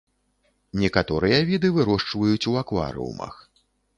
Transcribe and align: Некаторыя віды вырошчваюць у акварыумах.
Некаторыя 0.83 1.37
віды 1.51 1.71
вырошчваюць 1.77 2.47
у 2.53 2.57
акварыумах. 2.65 3.35